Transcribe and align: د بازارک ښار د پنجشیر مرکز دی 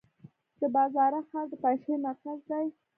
د 0.61 0.61
بازارک 0.75 1.25
ښار 1.31 1.45
د 1.49 1.53
پنجشیر 1.63 1.97
مرکز 2.07 2.39
دی 2.49 2.65